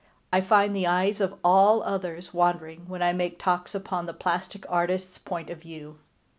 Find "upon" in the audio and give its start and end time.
3.75-4.07